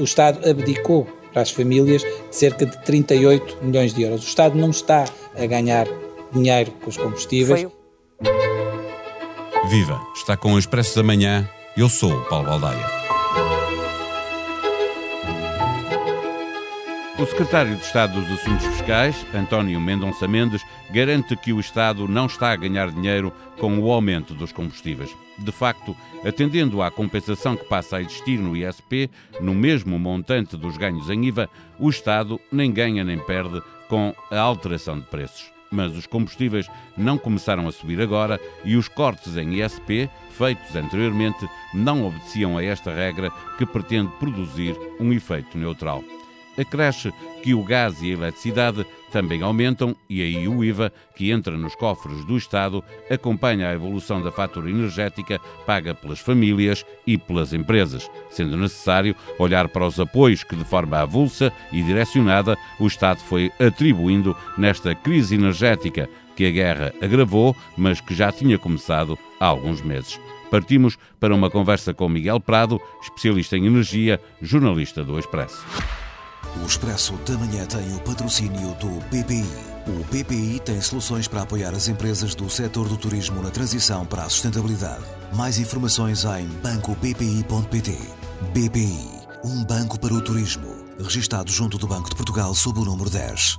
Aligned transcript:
O 0.00 0.04
Estado 0.04 0.48
abdicou 0.48 1.04
para 1.32 1.42
as 1.42 1.50
famílias 1.50 2.02
de 2.02 2.36
cerca 2.36 2.64
de 2.66 2.76
38 2.84 3.58
milhões 3.62 3.94
de 3.94 4.02
euros. 4.02 4.24
O 4.24 4.28
Estado 4.28 4.56
não 4.56 4.70
está 4.70 5.04
a 5.36 5.46
ganhar 5.46 5.86
dinheiro 6.32 6.72
com 6.72 6.88
os 6.88 6.96
combustíveis. 6.96 7.62
Foi... 7.62 7.72
Viva! 9.68 10.00
Está 10.14 10.36
com 10.36 10.54
o 10.54 10.58
Expresso 10.58 10.96
da 10.96 11.02
Manhã. 11.02 11.48
Eu 11.76 11.88
sou 11.88 12.12
o 12.12 12.24
Paulo 12.28 12.46
Baldaia. 12.46 12.97
O 17.18 17.26
secretário 17.26 17.74
de 17.74 17.82
Estado 17.82 18.20
dos 18.20 18.38
Assuntos 18.38 18.64
Fiscais, 18.64 19.26
António 19.34 19.80
Mendonça 19.80 20.28
Mendes, 20.28 20.64
garante 20.88 21.34
que 21.34 21.52
o 21.52 21.58
Estado 21.58 22.06
não 22.06 22.26
está 22.26 22.52
a 22.52 22.56
ganhar 22.56 22.92
dinheiro 22.92 23.32
com 23.58 23.76
o 23.76 23.90
aumento 23.90 24.34
dos 24.34 24.52
combustíveis. 24.52 25.10
De 25.36 25.50
facto, 25.50 25.96
atendendo 26.24 26.80
à 26.80 26.92
compensação 26.92 27.56
que 27.56 27.64
passa 27.64 27.96
a 27.96 28.02
existir 28.02 28.38
no 28.38 28.56
ISP, 28.56 29.10
no 29.40 29.52
mesmo 29.52 29.98
montante 29.98 30.56
dos 30.56 30.76
ganhos 30.76 31.10
em 31.10 31.24
IVA, 31.24 31.50
o 31.76 31.90
Estado 31.90 32.40
nem 32.52 32.72
ganha 32.72 33.02
nem 33.02 33.18
perde 33.18 33.60
com 33.88 34.14
a 34.30 34.38
alteração 34.38 35.00
de 35.00 35.06
preços. 35.06 35.50
Mas 35.72 35.96
os 35.96 36.06
combustíveis 36.06 36.68
não 36.96 37.18
começaram 37.18 37.66
a 37.66 37.72
subir 37.72 38.00
agora 38.00 38.40
e 38.64 38.76
os 38.76 38.86
cortes 38.86 39.36
em 39.36 39.60
ISP, 39.60 40.08
feitos 40.30 40.76
anteriormente, 40.76 41.48
não 41.74 42.06
obedeciam 42.06 42.56
a 42.56 42.62
esta 42.62 42.92
regra 42.92 43.32
que 43.58 43.66
pretende 43.66 44.12
produzir 44.20 44.76
um 45.00 45.12
efeito 45.12 45.58
neutral 45.58 46.04
acresce 46.58 47.12
que 47.42 47.54
o 47.54 47.62
gás 47.62 48.02
e 48.02 48.10
a 48.10 48.14
eletricidade 48.14 48.84
também 49.10 49.42
aumentam 49.42 49.96
e 50.08 50.22
aí 50.22 50.46
o 50.46 50.62
IVA, 50.62 50.92
que 51.16 51.30
entra 51.30 51.56
nos 51.56 51.74
cofres 51.74 52.24
do 52.24 52.36
Estado, 52.36 52.84
acompanha 53.10 53.68
a 53.68 53.74
evolução 53.74 54.20
da 54.20 54.30
fatura 54.30 54.70
energética 54.70 55.40
paga 55.64 55.94
pelas 55.94 56.18
famílias 56.18 56.84
e 57.06 57.16
pelas 57.16 57.52
empresas, 57.52 58.10
sendo 58.30 58.56
necessário 58.56 59.14
olhar 59.38 59.68
para 59.68 59.86
os 59.86 59.98
apoios 59.98 60.44
que, 60.44 60.56
de 60.56 60.64
forma 60.64 60.98
avulsa 60.98 61.52
e 61.72 61.82
direcionada, 61.82 62.56
o 62.78 62.86
Estado 62.86 63.20
foi 63.20 63.50
atribuindo 63.58 64.36
nesta 64.56 64.94
crise 64.94 65.34
energética 65.34 66.08
que 66.36 66.46
a 66.46 66.50
guerra 66.50 66.92
agravou, 67.02 67.56
mas 67.76 68.00
que 68.00 68.14
já 68.14 68.30
tinha 68.30 68.58
começado 68.58 69.18
há 69.40 69.46
alguns 69.46 69.82
meses. 69.82 70.20
Partimos 70.50 70.98
para 71.20 71.34
uma 71.34 71.50
conversa 71.50 71.92
com 71.92 72.08
Miguel 72.08 72.40
Prado, 72.40 72.80
especialista 73.02 73.56
em 73.56 73.66
energia, 73.66 74.20
jornalista 74.40 75.04
do 75.04 75.18
Expresso. 75.18 75.64
O 76.62 76.66
Expresso 76.66 77.14
da 77.18 77.36
Manhã 77.38 77.66
tem 77.66 77.94
o 77.94 78.00
patrocínio 78.00 78.74
do 78.74 78.88
BPI. 79.06 79.44
O 79.86 80.04
BPI 80.04 80.60
tem 80.60 80.80
soluções 80.80 81.28
para 81.28 81.42
apoiar 81.42 81.70
as 81.70 81.88
empresas 81.88 82.34
do 82.34 82.48
setor 82.50 82.88
do 82.88 82.96
turismo 82.96 83.42
na 83.42 83.50
transição 83.50 84.04
para 84.04 84.24
a 84.24 84.28
sustentabilidade. 84.28 85.04
Mais 85.32 85.58
informações 85.58 86.24
em 86.24 86.46
bancobpi.pt. 86.62 87.98
BPI, 88.52 89.08
um 89.44 89.64
banco 89.64 89.98
para 89.98 90.14
o 90.14 90.20
turismo. 90.20 90.68
Registado 90.98 91.50
junto 91.50 91.78
do 91.78 91.86
Banco 91.86 92.10
de 92.10 92.16
Portugal 92.16 92.54
sob 92.54 92.80
o 92.80 92.84
número 92.84 93.08
10. 93.08 93.58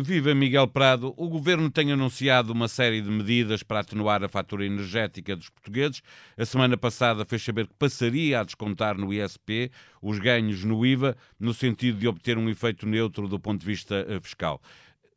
Viva 0.00 0.34
Miguel 0.34 0.66
Prado. 0.68 1.12
O 1.16 1.28
governo 1.28 1.70
tem 1.70 1.92
anunciado 1.92 2.52
uma 2.52 2.68
série 2.68 3.02
de 3.02 3.10
medidas 3.10 3.62
para 3.62 3.80
atenuar 3.80 4.24
a 4.24 4.28
fatura 4.28 4.64
energética 4.64 5.36
dos 5.36 5.50
portugueses. 5.50 6.02
A 6.36 6.46
semana 6.46 6.76
passada 6.76 7.24
fez 7.24 7.42
saber 7.42 7.66
que 7.66 7.74
passaria 7.74 8.40
a 8.40 8.44
descontar 8.44 8.96
no 8.96 9.12
ISP 9.12 9.70
os 10.00 10.18
ganhos 10.18 10.64
no 10.64 10.86
IVA, 10.86 11.16
no 11.38 11.52
sentido 11.52 11.98
de 11.98 12.08
obter 12.08 12.38
um 12.38 12.48
efeito 12.48 12.86
neutro 12.86 13.28
do 13.28 13.38
ponto 13.38 13.60
de 13.60 13.66
vista 13.66 14.06
eh, 14.08 14.20
fiscal. 14.20 14.60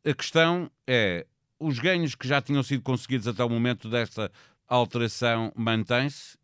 A 0.04 0.12
questão 0.12 0.70
é: 0.86 1.26
os 1.58 1.78
ganhos 1.78 2.14
que 2.14 2.28
já 2.28 2.42
tinham 2.42 2.62
sido 2.62 2.82
conseguidos 2.82 3.26
até 3.26 3.42
o 3.42 3.48
momento 3.48 3.88
desta 3.88 4.30
alteração 4.68 5.52
mantêm-se? 5.56 6.36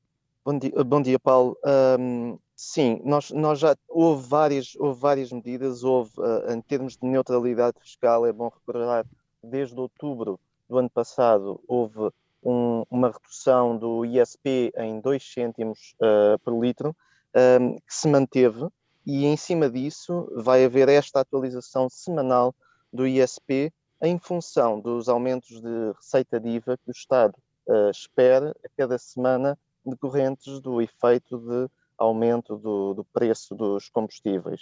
Bom 0.45 0.59
dia, 0.59 0.85
bom 0.85 1.03
dia 1.03 1.19
Paulo. 1.21 1.57
Um, 1.99 2.39
Sim, 2.65 3.01
nós, 3.05 3.33
nós 3.33 3.59
já 3.59 3.77
houve 3.89 4.25
várias, 4.29 4.77
houve 4.77 5.01
várias 5.01 5.33
medidas, 5.33 5.83
houve 5.83 6.13
uh, 6.19 6.53
em 6.53 6.61
termos 6.61 6.97
de 6.97 7.05
neutralidade 7.05 7.77
fiscal, 7.81 8.25
é 8.25 8.33
bom 8.33 8.49
recordar, 8.49 9.05
desde 9.43 9.79
outubro 9.79 10.39
do 10.69 10.79
ano 10.79 10.89
passado 10.89 11.61
houve 11.67 11.99
um, 12.41 12.85
uma 12.89 13.11
redução 13.11 13.77
do 13.77 14.05
ISP 14.05 14.73
em 14.77 15.01
2 15.01 15.33
cêntimos 15.35 15.97
uh, 16.01 16.39
por 16.39 16.57
litro, 16.63 16.95
um, 17.61 17.75
que 17.81 17.93
se 17.93 18.07
manteve, 18.07 18.69
e 19.05 19.27
em 19.27 19.37
cima 19.37 19.69
disso 19.69 20.33
vai 20.37 20.65
haver 20.65 20.89
esta 20.89 21.19
atualização 21.19 21.91
semanal 21.91 22.55
do 22.93 23.09
ISP 23.09 23.73
em 24.01 24.21
função 24.21 24.79
dos 24.79 25.09
aumentos 25.09 25.61
de 25.61 25.93
receita 25.97 26.39
de 26.39 26.49
IVA 26.49 26.77
que 26.77 26.91
o 26.91 26.93
Estado 26.93 27.35
uh, 27.67 27.91
espera 27.91 28.55
a 28.65 28.69
cada 28.77 28.97
semana 28.99 29.59
decorrentes 29.85 30.61
do 30.61 30.81
efeito 30.81 31.39
de 31.39 31.69
aumento 32.03 32.57
do, 32.57 32.95
do 32.95 33.05
preço 33.05 33.55
dos 33.55 33.89
combustíveis. 33.89 34.61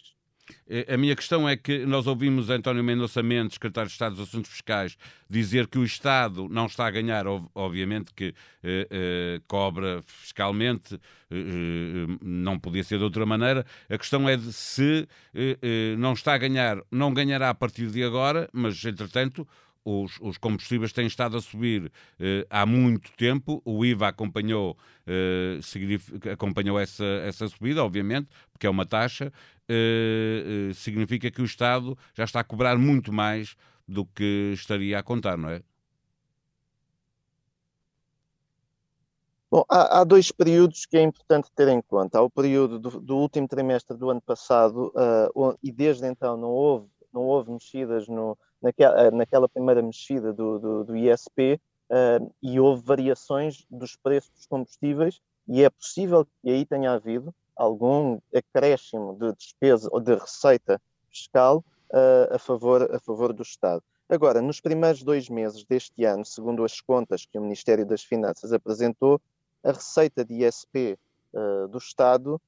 A 0.93 0.97
minha 0.97 1.15
questão 1.15 1.49
é 1.49 1.57
que 1.57 1.87
nós 1.87 2.09
ouvimos 2.09 2.51
António 2.51 2.83
Mendonça 2.83 3.23
Mendes, 3.23 3.55
secretário 3.55 3.89
de 3.89 3.93
Estado 3.93 4.17
dos 4.17 4.29
Assuntos 4.29 4.51
Fiscais, 4.51 4.97
dizer 5.29 5.69
que 5.69 5.79
o 5.79 5.85
Estado 5.85 6.49
não 6.49 6.67
está 6.67 6.87
a 6.87 6.91
ganhar, 6.91 7.25
obviamente 7.55 8.13
que 8.13 8.35
eh, 8.63 8.89
eh, 8.91 9.41
cobra 9.47 10.03
fiscalmente, 10.05 10.95
eh, 11.31 11.37
eh, 11.37 12.19
não 12.21 12.59
podia 12.59 12.83
ser 12.83 12.99
de 12.99 13.05
outra 13.05 13.25
maneira. 13.25 13.65
A 13.89 13.97
questão 13.97 14.29
é 14.29 14.37
de 14.37 14.53
se 14.53 15.07
eh, 15.35 15.57
eh, 15.63 15.95
não 15.97 16.15
está 16.15 16.35
a 16.35 16.39
ganhar, 16.39 16.83
não 16.91 17.15
ganhará 17.15 17.51
a 17.51 17.55
partir 17.55 17.87
de 17.87 18.03
agora, 18.03 18.49
mas 18.53 18.85
entretanto 18.85 19.47
os, 19.85 20.19
os, 20.21 20.39
combustíveis 20.39 20.93
têm 20.93 21.07
estado 21.07 21.37
a 21.37 21.41
subir 21.41 21.91
eh, 22.19 22.47
há 22.51 22.67
muito 22.67 23.11
tempo, 23.17 23.63
o 23.65 23.85
IVA 23.85 24.09
acompanhou, 24.09 24.77
eh, 25.07 25.59
acompanhou 26.33 26.79
essa, 26.79 27.05
essa 27.05 27.49
subida, 27.49 27.83
obviamente, 27.83 28.29
porque 28.53 28.67
é 28.67 28.71
uma 28.71 28.85
taxa, 28.85 29.33
eh, 29.73 30.71
eh, 30.71 30.75
significa 30.75 31.31
que 31.31 31.41
o 31.41 31.45
Estado 31.45 31.97
já 32.13 32.25
está 32.25 32.41
a 32.41 32.45
cobrar 32.45 32.77
muito 32.77 33.13
mais 33.13 33.57
do 33.87 34.05
que 34.05 34.51
estaria 34.53 34.99
a 34.99 35.03
contar, 35.03 35.39
não 35.39 35.49
é? 35.49 35.63
Bom, 39.49 39.65
há, 39.69 40.01
há, 40.01 40.05
dois 40.05 40.33
períodos 40.33 40.87
que 40.87 40.97
é 40.97 41.03
importante 41.03 41.51
ter 41.55 41.69
em 41.69 41.81
conta. 41.83 42.19
Há 42.19 42.23
o 42.23 42.31
período 42.31 42.79
do, 42.81 43.01
do 43.01 43.17
último 43.17 43.47
trimestre 43.47 43.97
do 43.97 44.11
ano 44.11 44.21
passado, 44.21 44.93
uh, 44.95 45.59
e 45.63 45.71
desde 45.73 46.07
então 46.07 46.37
não 46.37 46.51
houve, 46.51 46.89
não 47.13 47.23
houve 47.23 47.53
mexidas 47.53 48.09
no, 48.09 48.37
naquela, 48.61 49.01
eh, 49.01 49.11
naquela 49.11 49.49
primeira 49.49 49.83
mexida 49.83 50.33
do, 50.33 50.59
do, 50.59 50.85
do 50.85 50.97
ISP 50.97 51.55
uh, 51.55 51.59
eh, 51.91 52.21
e 52.43 52.61
houve 52.61 52.83
variações 52.83 53.65
dos 53.71 53.97
preços 53.97 54.31
dos 54.31 54.47
combustíveis 54.47 55.21
e 55.49 55.63
é 55.63 55.71
possível 55.71 56.25
que 56.25 56.51
aí 56.51 56.65
tenha 56.65 56.93
havido 56.93 57.35
algum 57.57 58.19
acréscimo 58.35 59.17
de 59.19 59.33
despesa 59.35 59.89
ou 59.93 60.01
de 60.01 60.15
receita 60.15 60.81
fiscal 61.09 61.65
uh, 61.91 62.35
a, 62.35 62.39
favor, 62.39 62.95
a 62.95 63.01
favor 63.01 63.33
do 63.33 63.43
Estado. 63.43 63.83
Agora, 64.09 64.41
nos 64.41 64.61
primeiros 64.61 65.03
dois 65.03 65.29
meses 65.29 65.65
deste 65.65 66.05
ano, 66.05 66.25
segundo 66.25 66.65
as 66.65 66.81
contas 66.81 67.27
que 67.27 67.39
o 67.39 67.43
Ministério 67.43 67.87
das 67.87 68.03
Finanças 68.03 68.53
apresentou, 68.53 69.21
a 69.63 69.73
receita 69.73 70.25
de 70.25 70.45
ISP 70.45 70.99
uh, 71.33 71.69
do 71.69 71.79
Estado 71.79 72.41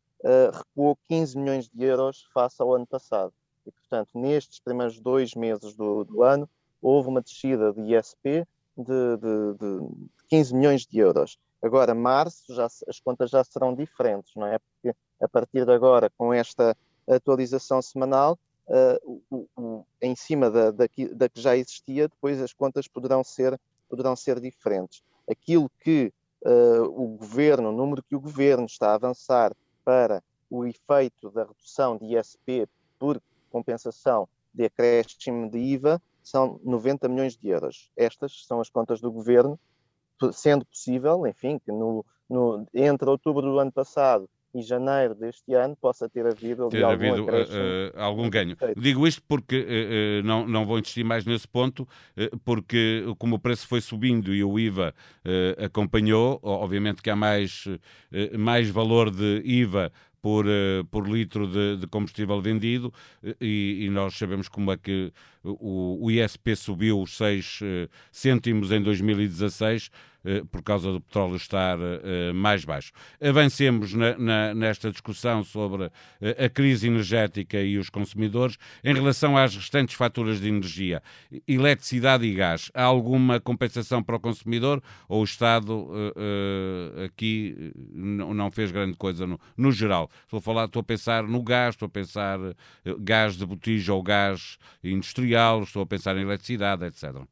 recuou 0.54 0.96
15 1.08 1.36
milhões 1.36 1.68
de 1.68 1.84
euros 1.84 2.28
face 2.32 2.62
ao 2.62 2.72
ano 2.72 2.86
passado. 2.86 3.34
E, 3.66 3.70
portanto, 3.70 4.10
nestes 4.14 4.58
primeiros 4.60 5.00
dois 5.00 5.34
meses 5.34 5.74
do, 5.74 6.04
do 6.04 6.22
ano, 6.22 6.48
houve 6.80 7.08
uma 7.08 7.22
descida 7.22 7.72
de 7.72 7.94
ISP 7.94 8.46
de, 8.76 9.16
de, 9.16 9.54
de 9.58 10.08
15 10.28 10.54
milhões 10.54 10.86
de 10.86 10.98
euros. 10.98 11.38
Agora, 11.62 11.94
março, 11.94 12.54
já, 12.54 12.66
as 12.66 12.98
contas 12.98 13.30
já 13.30 13.44
serão 13.44 13.74
diferentes, 13.74 14.32
não 14.34 14.46
é? 14.46 14.58
Porque 14.58 14.96
a 15.20 15.28
partir 15.28 15.64
de 15.64 15.72
agora, 15.72 16.10
com 16.18 16.32
esta 16.34 16.76
atualização 17.08 17.80
semanal, 17.80 18.36
uh, 18.66 19.22
o, 19.30 19.46
o, 19.56 19.86
em 20.00 20.16
cima 20.16 20.50
da, 20.50 20.70
da, 20.72 20.88
da, 21.12 21.28
que, 21.28 21.40
já 21.40 21.56
existia, 21.56 22.08
depois 22.08 22.40
as 22.40 22.52
contas 22.52 22.88
poderão 22.88 23.22
ser, 23.22 23.58
poderão 23.88 24.16
ser 24.16 24.40
diferentes. 24.40 25.02
Aquilo 25.30 25.70
que 25.80 26.12
uh, 26.44 26.82
o 26.82 27.16
governo, 27.16 27.68
o 27.68 27.72
número 27.72 28.02
que 28.02 28.16
o 28.16 28.20
governo 28.20 28.66
está 28.66 28.90
a 28.90 28.94
avançar 28.94 29.54
para 29.84 30.22
o 30.50 30.64
efeito 30.64 31.30
da 31.30 31.44
redução 31.44 31.96
de 31.96 32.16
ISP 32.16 32.68
por 32.98 33.22
compensação 33.52 34.28
de 34.52 34.64
acréscimo 34.64 35.50
de 35.50 35.58
IVA 35.58 36.00
são 36.22 36.60
90 36.64 37.08
milhões 37.08 37.36
de 37.36 37.48
euros. 37.48 37.90
Estas 37.96 38.44
são 38.46 38.60
as 38.60 38.70
contas 38.70 39.00
do 39.00 39.10
governo, 39.10 39.58
sendo 40.32 40.64
possível, 40.64 41.26
enfim, 41.26 41.58
que 41.58 41.72
no, 41.72 42.04
no, 42.28 42.66
entre 42.72 43.08
outubro 43.08 43.42
do 43.42 43.58
ano 43.58 43.72
passado 43.72 44.28
e 44.54 44.60
janeiro 44.62 45.14
deste 45.14 45.54
ano 45.54 45.74
possa 45.74 46.08
ter 46.08 46.26
havido, 46.26 46.68
ter 46.68 46.84
algum, 46.84 46.92
havido 46.92 47.24
uh, 47.24 47.98
algum 47.98 48.28
ganho. 48.28 48.54
Digo 48.76 49.06
isto 49.06 49.22
porque 49.26 50.20
uh, 50.20 50.26
não, 50.26 50.46
não 50.46 50.66
vou 50.66 50.78
insistir 50.78 51.02
mais 51.02 51.24
nesse 51.24 51.48
ponto, 51.48 51.88
porque 52.44 53.02
como 53.18 53.36
o 53.36 53.38
preço 53.38 53.66
foi 53.66 53.80
subindo 53.80 54.34
e 54.34 54.44
o 54.44 54.58
IVA 54.58 54.94
acompanhou, 55.64 56.38
obviamente 56.42 57.02
que 57.02 57.08
há 57.08 57.16
mais, 57.16 57.64
mais 58.38 58.68
valor 58.68 59.10
de 59.10 59.40
IVA 59.44 59.90
por, 60.22 60.46
uh, 60.46 60.84
por 60.88 61.08
litro 61.08 61.48
de, 61.48 61.76
de, 61.78 61.86
combustível 61.88 62.40
vendido 62.40 62.94
e, 63.40 63.80
e, 63.82 63.90
nós 63.90 64.14
sabemos 64.14 64.48
como 64.48 64.70
é 64.70 64.76
que 64.76 65.12
o, 65.42 65.98
o 66.00 66.10
ISP 66.10 66.54
subiu 66.54 67.02
os 67.02 67.16
6 67.16 67.60
cêntimos 68.12 68.70
em 68.70 68.80
2016 68.80 69.90
eh, 69.92 70.11
por 70.50 70.62
causa 70.62 70.92
do 70.92 71.00
petróleo 71.00 71.36
estar 71.36 71.78
eh, 71.80 72.32
mais 72.32 72.64
baixo. 72.64 72.92
Avancemos 73.20 73.92
na, 73.92 74.16
na, 74.16 74.54
nesta 74.54 74.90
discussão 74.90 75.42
sobre 75.42 75.90
eh, 76.20 76.44
a 76.44 76.48
crise 76.48 76.86
energética 76.86 77.60
e 77.60 77.76
os 77.76 77.90
consumidores. 77.90 78.56
Em 78.84 78.94
relação 78.94 79.36
às 79.36 79.54
restantes 79.56 79.94
faturas 79.94 80.40
de 80.40 80.48
energia, 80.48 81.02
eletricidade 81.46 82.24
e 82.24 82.34
gás, 82.34 82.70
há 82.74 82.84
alguma 82.84 83.40
compensação 83.40 84.02
para 84.02 84.16
o 84.16 84.20
consumidor 84.20 84.82
ou 85.08 85.20
o 85.20 85.24
Estado 85.24 85.90
aqui 87.04 87.72
não 87.92 88.50
fez 88.50 88.70
grande 88.70 88.96
coisa 88.96 89.26
no, 89.26 89.40
no 89.56 89.72
geral? 89.72 90.10
Estou 90.24 90.38
a 90.38 90.42
falar, 90.42 90.64
estou 90.66 90.80
a 90.80 90.84
pensar 90.84 91.24
no 91.24 91.42
gás, 91.42 91.74
estou 91.74 91.86
a 91.86 91.90
pensar 91.90 92.38
gás 93.00 93.36
de 93.36 93.46
botija 93.46 93.92
ou 93.92 94.02
gás 94.02 94.58
industrial, 94.82 95.62
estou 95.62 95.82
a 95.82 95.86
pensar 95.86 96.16
em 96.16 96.22
eletricidade, 96.22 96.84
etc 96.84 97.26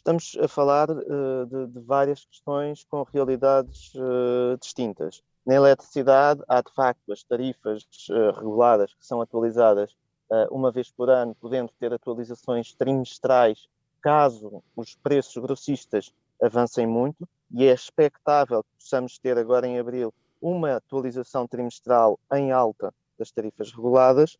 estamos 0.00 0.36
a 0.40 0.48
falar 0.48 0.90
uh, 0.90 1.46
de, 1.46 1.66
de, 1.68 1.80
várias 1.80 2.24
questões 2.24 2.84
com 2.84 3.02
realidades 3.02 3.92
uh, 3.94 4.56
distintas. 4.58 5.22
Na 5.46 5.54
eletricidade, 5.54 6.42
há 6.48 6.60
de 6.60 6.72
facto 6.74 7.12
as 7.12 7.22
tarifas 7.22 7.82
uh, 8.10 8.32
reguladas 8.34 8.94
que 8.94 9.06
são 9.06 9.20
atualizadas 9.20 9.94
uma 10.52 10.70
vez 10.70 10.88
por 10.92 11.10
ano, 11.10 11.34
podendo 11.34 11.72
ter 11.80 11.92
atualizações 11.92 12.72
trimestrais, 12.72 13.66
caso 14.00 14.62
os 14.76 14.94
preços 14.94 15.36
grossistas 15.42 16.14
avancem 16.40 16.86
muito, 16.86 17.28
e 17.50 17.66
é 17.66 17.74
expectável 17.74 18.62
que 18.62 18.70
possamos 18.78 19.18
ter 19.18 19.36
agora 19.36 19.66
em 19.66 19.76
abril 19.76 20.14
uma 20.40 20.76
atualização 20.76 21.48
trimestral 21.48 22.16
em 22.32 22.52
alta 22.52 22.94
das 23.18 23.32
tarifas 23.32 23.72
reguladas. 23.72 24.38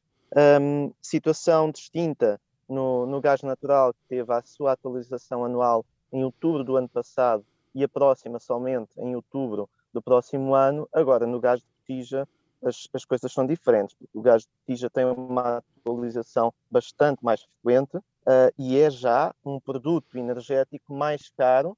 Um, 0.60 0.92
situação 1.02 1.72
distinta 1.72 2.40
no, 2.70 3.04
no 3.04 3.20
gás 3.20 3.42
natural, 3.42 3.92
que 3.92 4.00
teve 4.08 4.32
a 4.32 4.42
sua 4.42 4.72
atualização 4.72 5.44
anual 5.44 5.84
em 6.12 6.24
outubro 6.24 6.64
do 6.64 6.76
ano 6.76 6.88
passado 6.88 7.44
e 7.74 7.84
a 7.84 7.88
próxima 7.88 8.38
somente 8.38 8.92
em 8.98 9.14
outubro 9.14 9.68
do 9.92 10.00
próximo 10.00 10.54
ano, 10.54 10.88
agora 10.92 11.26
no 11.26 11.40
gás 11.40 11.60
de 11.60 11.66
botija 11.80 12.28
as, 12.62 12.88
as 12.92 13.04
coisas 13.04 13.32
são 13.32 13.46
diferentes, 13.46 13.94
porque 13.94 14.16
o 14.16 14.22
gás 14.22 14.42
de 14.42 14.48
botija 14.60 14.90
tem 14.90 15.04
uma 15.04 15.62
atualização 15.78 16.52
bastante 16.70 17.24
mais 17.24 17.42
frequente 17.42 17.96
uh, 17.96 18.52
e 18.58 18.78
é 18.78 18.90
já 18.90 19.34
um 19.44 19.58
produto 19.58 20.16
energético 20.16 20.94
mais 20.94 21.30
caro 21.36 21.76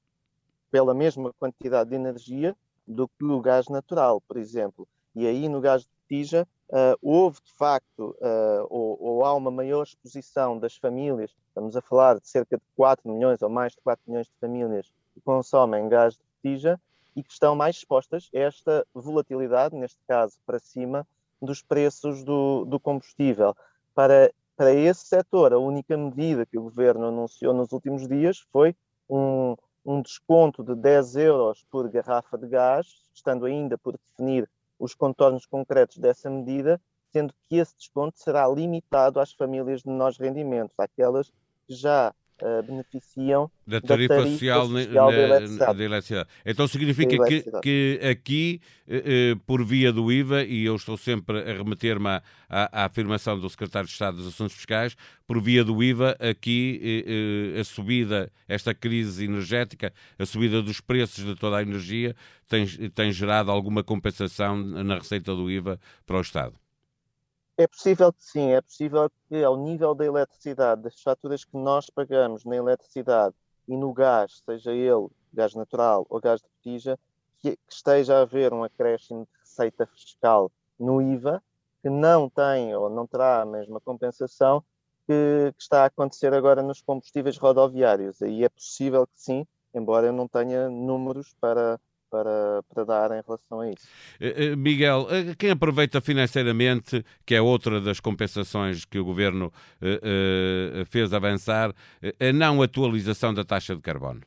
pela 0.69 0.93
mesma 0.93 1.31
quantidade 1.39 1.89
de 1.89 1.95
energia 1.95 2.55
do 2.85 3.07
que 3.07 3.23
o 3.23 3.39
gás 3.39 3.67
natural, 3.69 4.19
por 4.21 4.37
exemplo. 4.37 4.87
E 5.15 5.25
aí 5.25 5.47
no 5.47 5.61
gás 5.61 5.83
de 5.83 5.89
botija 6.01 6.47
Uh, 6.73 6.97
houve, 7.03 7.39
de 7.39 7.51
facto, 7.53 8.15
uh, 8.19 8.65
ou, 8.67 8.97
ou, 8.99 9.23
há 9.23 9.35
uma 9.35 9.51
maior 9.51 9.83
exposição 9.83 10.57
das 10.57 10.75
famílias, 10.75 11.29
estamos 11.47 11.77
a 11.77 11.81
falar 11.81 12.19
de 12.19 12.27
cerca 12.27 12.57
de 12.57 12.63
4 12.75 13.07
milhões 13.07 13.43
ou 13.43 13.49
mais 13.49 13.73
de 13.73 13.81
4 13.83 14.03
milhões 14.07 14.25
de 14.25 14.33
famílias 14.41 14.91
que 15.13 15.21
consomem 15.21 15.87
gás 15.87 16.15
de 16.15 16.21
botija 16.23 16.81
e 17.15 17.21
que 17.21 17.31
estão 17.31 17.55
mais 17.55 17.75
expostas 17.75 18.27
a 18.33 18.39
esta 18.39 18.87
volatilidade, 18.91 19.75
neste 19.75 19.99
caso 20.07 20.39
para 20.47 20.57
cima, 20.57 21.05
dos 21.39 21.61
preços 21.61 22.23
do, 22.23 22.65
do 22.65 22.79
combustível. 22.79 23.55
Para, 23.93 24.33
para 24.57 24.73
esse 24.73 25.05
setor, 25.05 25.53
a 25.53 25.59
única 25.59 25.95
medida 25.95 26.43
que 26.43 26.57
o 26.57 26.63
governo 26.63 27.05
anunciou 27.05 27.53
nos 27.53 27.71
últimos 27.71 28.07
dias 28.07 28.39
foi 28.51 28.75
um, 29.07 29.55
um 29.85 30.01
desconto 30.01 30.63
de 30.63 30.73
10 30.73 31.17
euros 31.17 31.63
por 31.69 31.87
garrafa 31.87 32.35
de 32.35 32.47
gás, 32.47 32.87
estando 33.13 33.45
ainda 33.45 33.77
por 33.77 33.95
definir 33.95 34.49
os 34.83 34.93
contornos 34.93 35.45
concretos 35.45 35.97
dessa 35.97 36.29
medida, 36.29 36.79
sendo 37.09 37.33
que 37.47 37.55
esse 37.55 37.73
desconto 37.77 38.19
será 38.19 38.45
limitado 38.49 39.17
às 39.17 39.31
famílias 39.31 39.81
de 39.81 39.87
menores 39.87 40.17
rendimentos, 40.17 40.77
àquelas 40.77 41.31
que 41.65 41.73
já 41.73 42.13
uh, 42.41 42.63
beneficiam 42.63 43.49
da 43.65 43.79
tarifa, 43.79 44.15
da 44.15 44.19
tarifa 44.19 44.31
social, 44.31 44.67
social 44.67 45.11
na, 45.11 45.17
eletricidade. 45.17 45.77
da 45.77 45.83
eletricidade. 45.83 46.29
Então 46.45 46.67
significa 46.67 47.25
que, 47.25 47.43
que 47.61 47.99
aqui, 48.03 48.61
uh, 48.87 49.39
por 49.45 49.63
via 49.63 49.91
do 49.91 50.11
IVA, 50.11 50.43
e 50.43 50.65
eu 50.65 50.75
estou 50.75 50.97
sempre 50.97 51.39
a 51.39 51.53
remeter-me 51.57 52.07
à, 52.07 52.21
à, 52.49 52.85
afirmação 52.85 53.39
do 53.39 53.49
Secretário 53.49 53.87
de 53.87 53.93
Estado 53.93 54.17
dos 54.17 54.27
Assuntos 54.27 54.55
Fiscais, 54.55 54.95
por 55.25 55.41
via 55.41 55.63
do 55.63 55.81
IVA, 55.83 56.15
aqui 56.19 57.03
uh, 57.55 57.59
a 57.59 57.63
subida, 57.63 58.31
esta 58.47 58.73
crise 58.73 59.25
energética, 59.25 59.93
a 60.17 60.25
subida 60.25 60.61
dos 60.61 60.81
preços 60.81 61.23
de 61.23 61.35
toda 61.35 61.57
a 61.57 61.61
energia, 61.61 62.15
tem, 62.47 62.65
tem 62.89 63.11
gerado 63.11 63.51
alguma 63.51 63.83
compensação 63.83 64.57
na 64.57 64.95
receita 64.95 65.35
do 65.35 65.49
IVA 65.49 65.79
para 66.05 66.17
o 66.17 66.21
Estado. 66.21 66.62
É 67.55 67.67
possível 67.67 68.11
que 68.11 68.23
sim, 68.23 68.51
é 68.51 68.61
possível 68.61 69.11
que 69.29 69.43
ao 69.43 69.55
nível 69.55 69.93
da 69.93 70.03
eletricidade, 70.03 70.81
das 70.81 70.99
faturas 70.99 71.45
que 71.45 71.55
nós 71.55 71.87
pagamos 71.87 72.43
na 72.45 72.55
eletricidade 72.55 73.35
e 73.67 73.77
no 73.77 73.93
gás, 73.93 74.41
seja 74.43 74.71
ele 74.71 75.07
gás 75.31 75.53
natural 75.53 76.05
ou 76.09 76.19
gás 76.19 76.41
de 76.41 76.47
botija, 76.47 76.99
que, 77.39 77.59
esteja 77.69 78.17
a 78.17 78.21
haver 78.21 78.53
um 78.53 78.63
acréscimo 78.63 79.25
de 79.25 79.39
receita 79.39 79.85
fiscal 79.85 80.51
no 80.79 80.99
IVA, 80.99 81.43
que 81.83 81.89
não 81.91 82.27
tem 82.27 82.75
ou 82.75 82.89
não 82.89 83.05
terá 83.05 83.41
a 83.41 83.45
mesma 83.45 83.79
compensação 83.79 84.63
que, 85.05 85.53
que 85.55 85.61
está 85.61 85.83
a 85.83 85.85
acontecer 85.85 86.33
agora 86.33 86.63
nos 86.63 86.81
combustíveis 86.81 87.37
rodoviários. 87.37 88.19
Aí 88.21 88.43
é 88.43 88.49
possível 88.49 89.05
que 89.05 89.21
sim, 89.21 89.45
embora 89.75 90.07
eu 90.07 90.13
não 90.13 90.27
tenha 90.27 90.69
números 90.69 91.35
para, 91.39 91.79
para, 92.13 92.63
para 92.69 92.83
dar 92.83 93.11
em 93.11 93.23
relação 93.25 93.61
a 93.61 93.71
isso. 93.71 93.87
Eh, 94.19 94.51
eh, 94.51 94.55
Miguel, 94.55 95.07
eh, 95.09 95.33
quem 95.35 95.49
aproveita 95.49 95.99
financeiramente, 95.99 97.03
que 97.25 97.33
é 97.33 97.41
outra 97.41 97.81
das 97.81 97.99
compensações 97.99 98.85
que 98.85 98.99
o 98.99 99.05
Governo 99.05 99.51
fez 100.87 101.11
avançar, 101.11 101.73
a 102.19 102.33
não 102.33 102.61
atualização 102.61 103.33
da 103.33 103.43
taxa 103.43 103.75
de 103.75 103.81
carbono? 103.81 104.21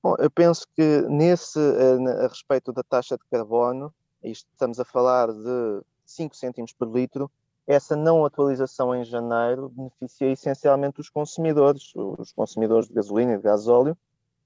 Bom, 0.00 0.14
eu 0.20 0.30
penso 0.30 0.66
que 0.76 1.02
nesse, 1.08 1.58
a 1.58 2.28
respeito 2.28 2.72
da 2.72 2.84
taxa 2.84 3.16
de 3.16 3.24
carbono, 3.28 3.92
estamos 4.22 4.78
a 4.78 4.84
falar 4.84 5.32
de 5.32 5.82
5 6.06 6.36
cêntimos 6.36 6.72
por 6.72 6.88
litro, 6.88 7.30
essa 7.66 7.96
não 7.96 8.24
atualização 8.24 8.94
em 8.94 9.04
janeiro 9.04 9.68
beneficia 9.68 10.30
essencialmente 10.30 11.00
os 11.00 11.10
consumidores, 11.10 11.92
os 11.94 12.32
consumidores 12.32 12.88
de 12.88 12.94
gasolina 12.94 13.34
e 13.34 13.36
de 13.36 13.42
gasóleo, 13.42 13.96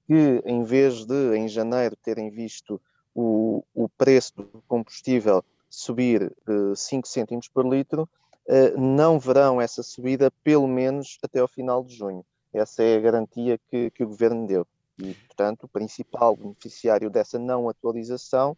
que, 0.05 0.41
em 0.45 0.63
vez 0.63 1.05
de, 1.05 1.35
em 1.35 1.47
janeiro, 1.47 1.95
terem 1.95 2.29
visto 2.29 2.81
o, 3.13 3.63
o 3.73 3.89
preço 3.89 4.33
do 4.35 4.63
combustível 4.67 5.43
subir 5.69 6.31
uh, 6.47 6.75
5 6.75 7.07
cêntimos 7.07 7.47
por 7.47 7.65
litro, 7.65 8.07
uh, 8.47 8.79
não 8.79 9.19
verão 9.19 9.59
essa 9.59 9.83
subida 9.83 10.31
pelo 10.43 10.67
menos 10.67 11.17
até 11.23 11.39
ao 11.39 11.47
final 11.47 11.83
de 11.83 11.95
junho. 11.95 12.25
Essa 12.53 12.83
é 12.83 12.97
a 12.97 13.01
garantia 13.01 13.59
que, 13.69 13.89
que 13.91 14.03
o 14.03 14.07
governo 14.07 14.47
deu. 14.47 14.65
E, 14.97 15.13
portanto, 15.13 15.63
o 15.63 15.67
principal 15.67 16.35
beneficiário 16.35 17.09
dessa 17.09 17.37
não 17.37 17.67
atualização 17.67 18.55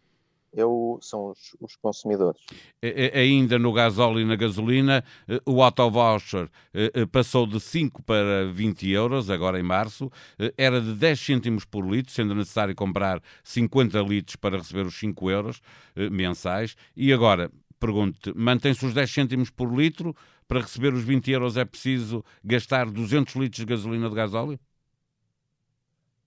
é 0.58 0.66
o, 0.66 1.00
são 1.02 1.32
os, 1.32 1.56
os, 1.60 1.76
consumidores. 1.76 2.42
Ainda 3.14 3.60
no 3.60 3.72
gasóleo 3.72 4.20
e 4.20 4.26
na 4.26 4.36
gasolina, 4.36 5.04
eh, 5.28 5.40
o 5.46 5.62
auto-voucher 5.62 6.50
eh, 6.74 6.92
eh, 6.94 7.06
passou 7.06 7.46
de 7.46 7.60
5 7.60 8.02
para 8.04 8.48
20 8.52 8.90
euros, 8.90 9.30
agora 9.30 9.60
em 9.60 9.64
março, 9.64 10.12
era 10.58 10.82
de 10.82 10.94
10 10.94 11.20
cêntimos 11.20 11.66
por 11.66 11.86
litro, 11.86 12.12
sendo 12.12 12.34
necessário 12.34 12.76
comprar 12.76 13.22
50 13.44 14.00
litros 14.02 14.36
para 14.36 14.58
receber 14.58 14.86
os 14.86 14.98
5 14.98 15.30
euros 15.30 15.62
mensais, 16.12 16.76
e 16.96 17.14
agora, 17.14 17.52
pergunto 17.80 18.34
mantém-se 18.36 18.86
os 18.86 18.94
10 18.94 19.12
cêntimos 19.12 19.50
por 19.50 19.72
litro, 19.74 20.16
para 20.48 20.62
receber 20.62 20.94
os 20.94 21.04
20 21.04 21.30
euros 21.32 21.58
é 21.58 21.66
preciso 21.66 22.24
gastar 22.44 22.90
200 22.90 23.36
litros 23.36 23.60
de 23.60 23.66
gasolina 23.66 24.10
de 24.10 24.16
gasóleo? 24.16 24.60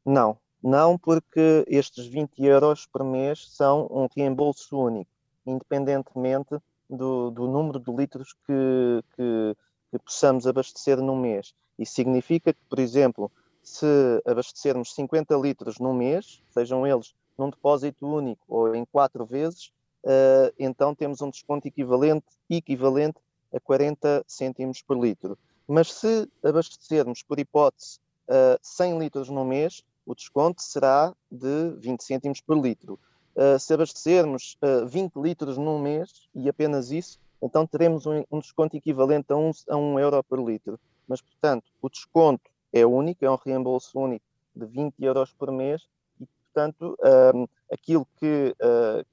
Não, 0.04 0.38
não 0.62 0.98
porque 0.98 1.64
estes 1.66 2.06
20 2.06 2.44
euros 2.44 2.86
por 2.86 3.02
mês 3.04 3.46
são 3.50 3.86
um 3.90 4.06
reembolso 4.14 4.78
único, 4.78 5.10
independentemente 5.46 6.58
do, 6.88 7.30
do 7.30 7.46
número 7.46 7.78
de 7.78 7.90
litros 7.90 8.34
que, 8.46 9.04
que, 9.16 9.56
que, 9.90 9.98
possamos 10.00 10.46
abastecer 10.46 11.00
no 11.00 11.16
mês. 11.16 11.54
Isso 11.78 11.94
significa 11.94 12.52
que, 12.52 12.60
por 12.68 12.78
exemplo, 12.78 13.30
se 13.62 13.86
abastecermos 14.26 14.94
50 14.94 15.34
litros 15.36 15.78
no 15.78 15.94
mês, 15.94 16.42
sejam 16.50 16.86
eles 16.86 17.14
num 17.38 17.48
depósito 17.48 18.06
único 18.06 18.42
ou 18.48 18.74
em 18.74 18.84
quatro 18.84 19.24
vezes, 19.24 19.72
uh, 20.04 20.52
então 20.58 20.94
temos 20.94 21.22
um 21.22 21.30
desconto 21.30 21.68
equivalente, 21.68 22.26
equivalente 22.48 23.18
a 23.54 23.60
40 23.60 24.24
cêntimos 24.26 24.82
por 24.82 24.98
litro. 24.98 25.38
Mas 25.66 25.92
se 25.92 26.28
abastecermos, 26.42 27.22
por 27.22 27.38
hipótese, 27.38 27.98
uh, 28.28 28.58
100 28.60 28.98
litros 28.98 29.28
no 29.28 29.44
mês, 29.44 29.82
o 30.06 30.14
desconto 30.14 30.62
será 30.62 31.14
de 31.30 31.70
20 31.78 32.02
cêntimos 32.02 32.40
por 32.40 32.58
litro. 32.58 32.98
Uh, 33.34 33.58
se 33.58 33.72
abastecermos 33.72 34.56
uh, 34.62 34.82
ah, 34.82 34.84
20 34.84 35.16
litros 35.16 35.56
num 35.56 35.78
mês, 35.78 36.28
e 36.34 36.48
apenas 36.48 36.90
isso, 36.90 37.18
então 37.40 37.66
teremos 37.66 38.04
um, 38.04 38.24
um 38.30 38.40
desconto 38.40 38.76
equivalente 38.76 39.32
a 39.32 39.36
1 39.36 39.40
um, 39.40 39.52
a 39.68 39.76
um 39.76 39.98
euro 39.98 40.22
por 40.24 40.40
litro. 40.40 40.78
Mas, 41.06 41.20
portanto, 41.20 41.64
o 41.80 41.88
desconto 41.88 42.50
é 42.72 42.84
único, 42.84 43.24
é 43.24 43.30
um 43.30 43.36
reembolso 43.36 43.98
único 43.98 44.24
de 44.54 44.66
20 44.66 44.94
euros 45.04 45.32
por 45.32 45.50
mês, 45.52 45.88
e, 46.20 46.26
portanto, 46.26 46.98
uh, 47.00 47.48
aquilo 47.72 48.06
que, 48.18 48.54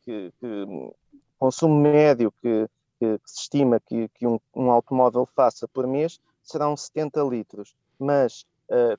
que, 0.03 0.33
que, 0.39 0.91
consumo 1.37 1.79
médio 1.79 2.31
que, 2.41 2.67
que, 2.99 3.19
se 3.25 3.41
estima 3.41 3.79
que, 3.79 4.09
um, 4.23 4.39
um, 4.55 4.71
automóvel 4.71 5.27
faça 5.35 5.67
por 5.67 5.87
mês 5.87 6.19
serão 6.43 6.75
70 6.75 7.21
litros. 7.23 7.75
Mas, 7.99 8.41
uh, 8.41 8.45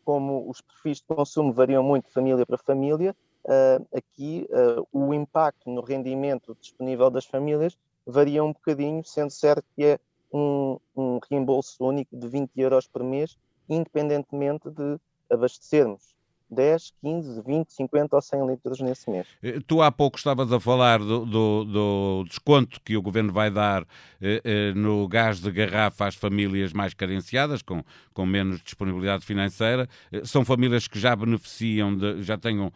como 0.04 0.48
os 0.48 0.60
perfis 0.60 0.98
de 0.98 1.04
consumo 1.04 1.52
variam 1.52 1.82
muito 1.82 2.06
de 2.06 2.12
família 2.12 2.46
para 2.46 2.56
família, 2.56 3.14
uh, 3.44 3.86
aqui 3.96 4.48
uh, 4.50 4.86
o 4.92 5.12
impacto 5.12 5.70
no 5.70 5.80
rendimento 5.80 6.56
disponível 6.60 7.10
das 7.10 7.24
famílias 7.24 7.76
varia 8.06 8.42
um 8.42 8.52
bocadinho, 8.52 9.04
sendo 9.04 9.30
certo 9.30 9.64
que 9.76 9.84
é 9.84 9.98
um, 10.32 10.78
um 10.96 11.18
reembolso 11.30 11.84
único 11.84 12.16
de 12.16 12.26
20 12.26 12.50
euros 12.56 12.86
por 12.86 13.02
mês, 13.02 13.36
independentemente 13.68 14.70
de 14.70 14.98
abastecermos 15.30 16.17
10, 16.50 16.92
15, 17.02 17.42
20, 17.42 17.72
50 17.72 18.16
ou 18.16 18.22
100 18.22 18.46
litros 18.46 18.80
nesse 18.80 19.10
mês. 19.10 19.26
Eh, 19.42 19.60
tu 19.66 19.82
há 19.82 19.92
pouco 19.92 20.16
estavas 20.16 20.52
a 20.52 20.58
falar 20.58 20.98
do, 20.98 21.24
do, 21.24 21.64
do 21.64 22.24
desconto 22.26 22.80
que 22.82 22.96
o 22.96 23.02
Governo 23.02 23.32
vai 23.32 23.50
dar 23.50 23.86
eh, 24.20 24.40
eh, 24.44 24.72
no 24.74 25.06
gás 25.06 25.40
de 25.40 25.50
garrafa 25.50 26.06
às 26.06 26.14
famílias 26.14 26.72
mais 26.72 26.94
carenciadas, 26.94 27.62
com, 27.62 27.84
com 28.12 28.26
menos 28.26 28.62
disponibilidade 28.62 29.24
financeira. 29.24 29.88
Eh, 30.10 30.24
são 30.24 30.44
famílias 30.44 30.88
que 30.88 30.98
já 30.98 31.14
beneficiam, 31.14 31.96
de, 31.96 32.22
já 32.22 32.36
tenham 32.36 32.72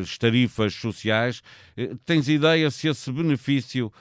as 0.00 0.18
tarifas 0.18 0.74
sociais. 0.74 1.42
tens 2.04 2.28
ideia 2.28 2.70
se 2.70 2.88
esse 2.88 3.10
benefício 3.10 3.92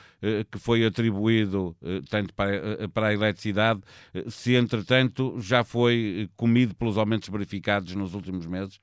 que 0.52 0.60
foi 0.60 0.86
atribuído 0.86 1.76
tanto 2.10 2.34
para, 2.34 2.88
para 2.94 3.08
a 3.08 3.14
eletricidade, 3.14 3.82
se 4.30 4.54
entretanto 4.56 5.36
já 5.40 5.64
foi 5.64 6.30
comido 6.36 6.76
pelos 6.76 6.98
aumentos 6.98 7.30
verificados 7.30 7.96
nos 7.96 8.14
últimos 8.14 8.46
meses? 8.46 8.80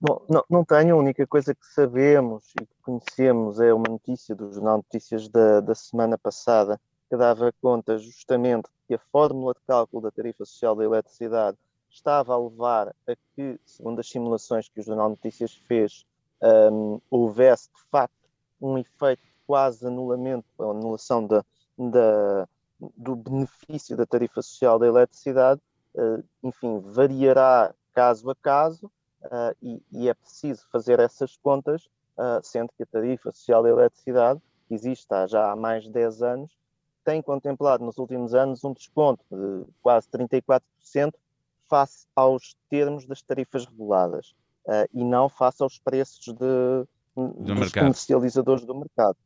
Bom, 0.00 0.24
não, 0.28 0.44
não 0.48 0.64
tenho. 0.64 0.94
A 0.94 0.98
única 0.98 1.26
coisa 1.26 1.54
que 1.54 1.66
sabemos 1.66 2.52
e 2.60 2.64
que 2.64 2.74
conhecemos 2.82 3.58
é 3.58 3.74
uma 3.74 3.88
notícia 3.88 4.34
do 4.34 4.52
Jornal 4.52 4.76
Notícias 4.76 5.28
da, 5.28 5.60
da 5.60 5.74
semana 5.74 6.16
passada, 6.16 6.80
que 7.10 7.16
dava 7.16 7.52
conta 7.60 7.98
justamente 7.98 8.68
que 8.86 8.94
a 8.94 9.00
fórmula 9.10 9.54
de 9.54 9.60
cálculo 9.66 10.02
da 10.02 10.10
tarifa 10.12 10.44
social 10.44 10.76
da 10.76 10.84
eletricidade 10.84 11.58
estava 11.90 12.34
a 12.34 12.38
levar 12.38 12.88
a 13.06 13.16
que, 13.34 13.58
segundo 13.64 14.00
as 14.00 14.08
simulações 14.08 14.68
que 14.68 14.80
o 14.80 14.82
Jornal 14.82 15.10
Notícias 15.10 15.54
fez, 15.54 16.04
um, 16.42 17.00
houvesse 17.10 17.68
de 17.74 17.82
facto 17.90 18.14
um 18.60 18.78
efeito 18.78 19.22
quase 19.46 19.86
anulamento, 19.86 20.46
ou 20.58 20.70
anulação 20.72 21.26
da, 21.26 21.44
da, 21.76 22.48
do 22.96 23.16
benefício 23.16 23.96
da 23.96 24.04
tarifa 24.04 24.42
social 24.42 24.78
da 24.78 24.86
eletricidade. 24.86 25.60
Uh, 25.94 26.22
enfim, 26.42 26.80
variará 26.80 27.74
caso 27.94 28.30
a 28.30 28.34
caso, 28.34 28.86
uh, 29.24 29.56
e, 29.62 29.82
e, 29.90 30.08
é 30.08 30.14
preciso 30.14 30.66
fazer 30.70 31.00
essas 31.00 31.36
contas, 31.36 31.86
uh, 32.16 32.40
sendo 32.42 32.70
que 32.76 32.82
a 32.82 32.86
tarifa 32.86 33.32
social 33.32 33.62
da 33.62 33.70
eletricidade, 33.70 34.40
que 34.68 34.74
existe 34.74 35.08
já 35.28 35.50
há 35.50 35.56
mais 35.56 35.84
de 35.84 35.90
10 35.90 36.22
anos, 36.22 36.58
tem 37.04 37.22
contemplado 37.22 37.82
nos 37.84 37.96
últimos 37.96 38.34
anos 38.34 38.62
um 38.64 38.72
desconto 38.72 39.24
de 39.30 39.64
quase 39.82 40.06
34% 40.08 41.14
face 41.68 42.06
aos 42.14 42.56
termos 42.68 43.06
das 43.06 43.22
tarifas 43.22 43.66
reguladas 43.66 44.34
uh, 44.66 44.88
e 44.92 45.04
não 45.04 45.28
face 45.28 45.62
aos 45.62 45.78
preços 45.78 46.24
de, 46.26 46.86
do 47.16 47.32
dos 47.44 47.58
mercado. 47.58 47.84
comercializadores 47.84 48.64
do 48.64 48.74
mercado. 48.74 49.16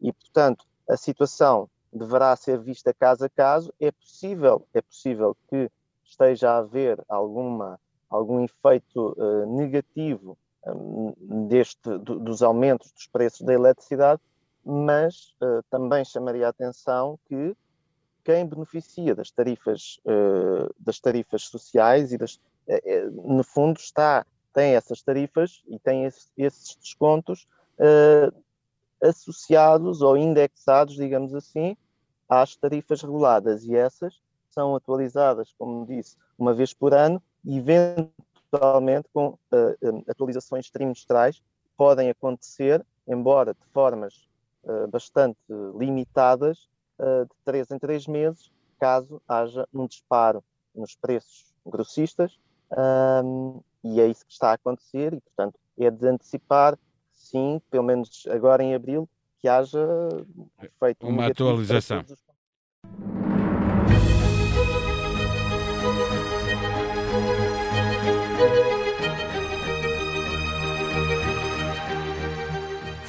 E, 0.00 0.12
portanto, 0.12 0.64
a 0.88 0.96
situação 0.96 1.68
deverá 1.92 2.34
ser 2.36 2.58
vista 2.58 2.92
caso 2.92 3.24
a 3.24 3.28
caso. 3.28 3.72
É 3.78 3.90
possível, 3.90 4.66
é 4.74 4.80
possível 4.80 5.36
que 5.48 5.70
esteja 6.04 6.50
a 6.50 6.58
haver 6.58 7.02
alguma 7.08 7.78
algum 8.12 8.44
efeito 8.44 9.14
uh, 9.16 9.56
negativo 9.56 10.36
um, 10.66 11.14
deste, 11.48 11.80
do, 11.98 12.20
dos 12.20 12.42
aumentos 12.42 12.92
dos 12.92 13.06
preços 13.06 13.40
da 13.40 13.54
eletricidade, 13.54 14.20
mas 14.62 15.34
uh, 15.42 15.62
também 15.70 16.04
chamaria 16.04 16.46
a 16.46 16.50
atenção 16.50 17.18
que 17.26 17.56
quem 18.24 18.46
beneficia 18.46 19.14
das 19.14 19.30
tarifas, 19.30 19.98
uh, 20.04 20.72
das 20.78 21.00
tarifas 21.00 21.42
sociais 21.42 22.12
e 22.12 22.18
das, 22.18 22.40
no 23.24 23.42
fundo 23.42 23.78
está, 23.78 24.24
tem 24.52 24.74
essas 24.74 25.02
tarifas 25.02 25.62
e 25.66 25.78
tem 25.78 26.04
esse, 26.04 26.28
esses 26.36 26.76
descontos 26.76 27.46
associados 29.02 30.02
ou 30.02 30.16
indexados, 30.16 30.94
digamos 30.94 31.34
assim, 31.34 31.76
às 32.28 32.54
tarifas 32.54 33.02
reguladas. 33.02 33.64
E 33.64 33.74
essas 33.74 34.22
são 34.50 34.76
atualizadas, 34.76 35.52
como 35.58 35.84
disse, 35.84 36.16
uma 36.38 36.54
vez 36.54 36.72
por 36.72 36.94
ano 36.94 37.20
eventualmente 37.44 39.08
com 39.12 39.36
atualizações 40.08 40.70
trimestrais 40.70 41.42
podem 41.76 42.10
acontecer, 42.10 42.84
embora 43.08 43.54
de 43.54 43.66
formas 43.72 44.28
bastante 44.90 45.38
limitadas, 45.76 46.68
uh, 47.02 47.24
de 47.24 47.34
três 47.44 47.70
em 47.70 47.78
três 47.78 48.06
meses, 48.06 48.50
caso 48.78 49.20
haja 49.28 49.68
um 49.74 49.86
disparo 49.86 50.42
nos 50.74 50.94
preços 50.94 51.52
grossistas, 51.66 52.38
um, 53.24 53.60
e 53.84 54.00
é 54.00 54.06
isso 54.06 54.24
que 54.24 54.32
está 54.32 54.50
a 54.50 54.54
acontecer, 54.54 55.12
e 55.12 55.20
portanto 55.20 55.58
é 55.78 55.90
de 55.90 56.06
antecipar, 56.06 56.78
sim, 57.12 57.60
pelo 57.70 57.84
menos 57.84 58.24
agora 58.30 58.62
em 58.62 58.74
abril, 58.74 59.08
que 59.38 59.48
haja 59.48 59.80
feito 60.78 61.06
uma 61.06 61.26
atualização. 61.26 62.04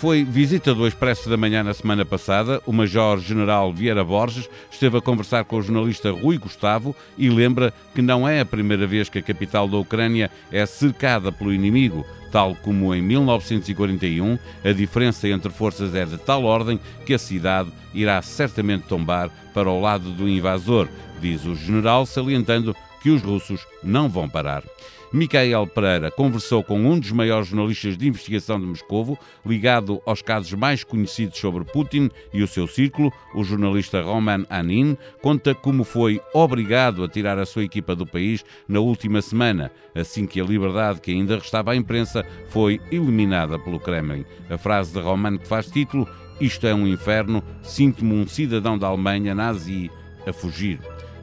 Foi 0.04 0.26
visita 0.26 0.76
do 0.76 0.86
Expresso 0.86 1.30
da 1.30 1.38
Manhã 1.38 1.64
na 1.64 1.74
semana 1.74 2.04
passada. 2.04 2.62
O 2.66 2.74
Major-General 2.74 3.72
Vieira 3.72 4.04
Borges 4.04 4.50
esteve 4.70 4.98
a 4.98 5.02
conversar 5.02 5.46
com 5.46 5.56
o 5.56 5.62
jornalista 5.62 6.12
Rui 6.12 6.38
Gustavo 6.38 6.94
e 7.18 7.30
lembra 7.30 7.74
que 7.96 8.02
não 8.02 8.28
é 8.28 8.42
a 8.42 8.46
primeira 8.46 8.86
vez 8.86 9.08
que 9.08 9.20
a 9.20 9.22
capital 9.22 9.66
da 9.66 9.78
Ucrânia 9.78 10.30
é 10.52 10.66
cercada 10.66 11.32
pelo 11.32 11.54
inimigo. 11.54 12.06
Tal 12.34 12.54
como 12.54 12.94
em 12.94 13.02
1941, 13.02 14.38
a 14.62 14.74
diferença 14.74 15.30
entre 15.30 15.50
forças 15.50 15.96
é 15.96 16.04
de 16.04 16.18
tal 16.18 16.44
ordem 16.44 16.78
que 17.06 17.14
a 17.14 17.18
cidade 17.18 17.72
irá 17.94 18.22
certamente 18.22 18.84
tombar 18.84 19.30
para 19.54 19.70
o 19.70 19.80
lado 19.80 20.12
do 20.12 20.28
invasor, 20.28 20.90
diz 21.22 21.46
o 21.46 21.56
general, 21.56 22.06
salientando 22.06 22.76
que 23.02 23.10
os 23.10 23.22
russos 23.22 23.66
não 23.82 24.10
vão 24.10 24.28
parar. 24.28 24.64
Micael 25.14 25.68
Pereira 25.68 26.10
conversou 26.10 26.64
com 26.64 26.80
um 26.80 26.98
dos 26.98 27.12
maiores 27.12 27.48
jornalistas 27.48 27.96
de 27.96 28.08
investigação 28.08 28.60
de 28.60 28.66
Moscovo, 28.66 29.16
ligado 29.46 30.02
aos 30.08 30.24
casos 30.24 30.52
mais 30.54 30.84
conhecidos 30.84 31.38
sobre 31.38 31.64
Putin 31.64 32.10
e 32.34 32.42
o 32.42 32.48
seu 32.48 32.66
círculo, 32.66 33.14
o 33.36 33.44
jornalista 33.44 34.02
Roman 34.02 34.44
Anin, 34.50 34.98
conta 35.22 35.54
como 35.54 35.84
foi 35.84 36.20
obrigado 36.34 37.04
a 37.04 37.08
tirar 37.08 37.38
a 37.38 37.46
sua 37.46 37.64
equipa 37.64 37.96
do 37.96 38.08
país 38.08 38.44
na 38.68 38.80
última 38.80 39.22
semana, 39.22 39.72
assim 39.94 40.26
que 40.26 40.42
a 40.42 40.44
liberdade 40.44 41.00
que 41.00 41.12
ainda 41.12 41.36
restava 41.36 41.74
à 41.74 41.76
imprensa 41.76 42.26
foi 42.50 42.82
eliminada 42.92 43.60
pelo 43.60 43.80
Kremlin. 43.80 44.26
A 44.50 44.58
frase 44.58 44.94
de 44.94 45.00
Roman 45.00 45.38
que 45.38 45.48
faz 45.48 45.68
título 45.68 46.10
Isto 46.42 46.66
é 46.66 46.74
um 46.74 46.88
inferno, 46.88 47.44
sinto-me 47.62 48.16
um 48.16 48.26
cidadão 48.26 48.80
da 48.80 48.88
Alemanha 48.88 49.36
nazi 49.36 49.92
a 50.26 50.34
fugir. 50.34 50.80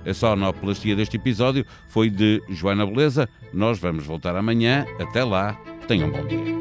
A 0.07 0.14
sonoplastia 0.14 0.97
deste 0.97 1.16
episódio 1.16 1.64
foi 1.88 2.09
de 2.09 2.42
Joana 2.49 2.87
Beleza. 2.87 3.28
Nós 3.52 3.78
vamos 3.78 4.07
voltar 4.07 4.35
amanhã. 4.37 4.87
Até 4.99 5.23
lá, 5.25 5.59
tenham 5.87 6.09
um 6.09 6.12
bom 6.12 6.26
dia. 6.26 6.61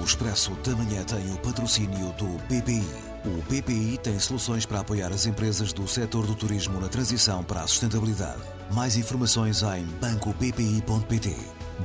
O 0.00 0.04
Expresso 0.04 0.50
da 0.62 0.76
Manhã 0.76 1.02
tem 1.04 1.32
o 1.32 1.38
patrocínio 1.38 2.12
do 2.18 2.26
BPI. 2.46 2.84
O 3.24 3.40
BPI 3.50 3.98
tem 4.02 4.18
soluções 4.18 4.66
para 4.66 4.80
apoiar 4.80 5.10
as 5.10 5.24
empresas 5.24 5.72
do 5.72 5.88
setor 5.88 6.26
do 6.26 6.34
turismo 6.34 6.78
na 6.78 6.88
transição 6.88 7.42
para 7.42 7.62
a 7.62 7.66
sustentabilidade. 7.66 8.42
Mais 8.70 8.98
informações 8.98 9.62
em 9.62 9.84
bancobpi.pt. 9.98 11.34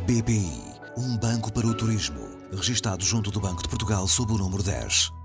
BPI, 0.05 0.61
um 0.97 1.17
banco 1.17 1.51
para 1.53 1.65
o 1.65 1.73
turismo. 1.73 2.19
Registado 2.51 3.05
junto 3.05 3.31
do 3.31 3.39
Banco 3.39 3.63
de 3.63 3.69
Portugal 3.69 4.05
sob 4.05 4.33
o 4.33 4.37
número 4.37 4.61
10. 4.61 5.18